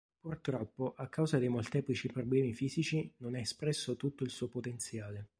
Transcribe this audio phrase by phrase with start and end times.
[0.19, 5.27] Purtroppo, a causa dei molteplici problemi fisici, non ha espresso tutto il suo potenziale.